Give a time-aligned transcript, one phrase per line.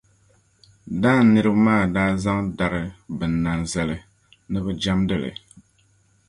[1.01, 2.83] Dan niriba maa daa zaŋ dari
[3.17, 3.97] binnani zali
[4.51, 5.31] ni bɛ jɛmdi li.